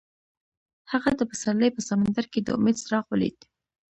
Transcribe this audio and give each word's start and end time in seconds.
هغه 0.91 1.09
د 1.15 1.21
پسرلی 1.29 1.69
په 1.73 1.81
سمندر 1.89 2.25
کې 2.31 2.39
د 2.41 2.47
امید 2.57 2.77
څراغ 2.83 3.05
ولید. 3.09 3.37